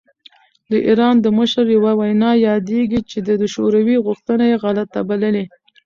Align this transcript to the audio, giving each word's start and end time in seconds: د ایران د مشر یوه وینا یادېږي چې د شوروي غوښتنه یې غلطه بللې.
د 0.71 0.73
ایران 0.87 1.15
د 1.21 1.25
مشر 1.37 1.65
یوه 1.77 1.93
وینا 1.99 2.31
یادېږي 2.47 2.99
چې 3.09 3.17
د 3.41 3.43
شوروي 3.53 3.97
غوښتنه 4.05 4.43
یې 4.51 4.57
غلطه 4.63 4.99
بللې. 5.09 5.45